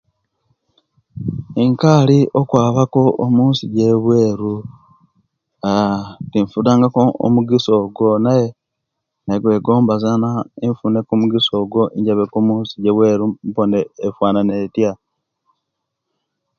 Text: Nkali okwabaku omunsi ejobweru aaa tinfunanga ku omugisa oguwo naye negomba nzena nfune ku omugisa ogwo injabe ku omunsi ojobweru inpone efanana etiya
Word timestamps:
Nkali 1.67 2.19
okwabaku 2.39 3.03
omunsi 3.25 3.63
ejobweru 3.67 4.53
aaa 5.69 6.01
tinfunanga 6.31 6.87
ku 6.95 7.01
omugisa 7.25 7.71
oguwo 7.83 8.13
naye 8.25 8.47
negomba 9.25 9.93
nzena 9.97 10.29
nfune 10.69 10.99
ku 11.05 11.11
omugisa 11.15 11.53
ogwo 11.61 11.81
injabe 11.97 12.23
ku 12.31 12.37
omunsi 12.41 12.73
ojobweru 12.77 13.25
inpone 13.45 13.79
efanana 14.07 14.53
etiya 14.63 14.93